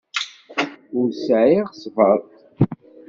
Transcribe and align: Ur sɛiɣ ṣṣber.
Ur 0.97 1.07
sɛiɣ 1.25 1.67
ṣṣber. 1.75 2.19